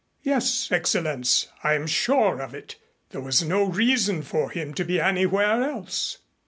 [0.23, 1.45] "Yes, Excellenz.
[1.63, 2.75] I am sure of it.
[3.11, 6.17] There was no reason for him to be anywhere else."